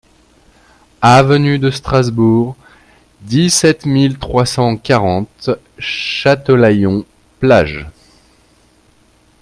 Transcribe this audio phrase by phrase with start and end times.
[1.03, 2.55] Avenue de Strasbourg,
[3.21, 7.87] dix-sept mille trois cent quarante Châtelaillon-Plage